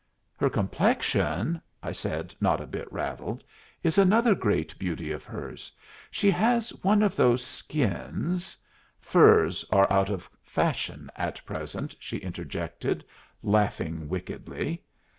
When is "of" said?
5.11-5.23, 7.03-7.15, 10.09-10.27